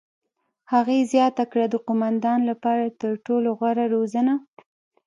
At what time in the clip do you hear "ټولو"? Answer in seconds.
3.25-3.49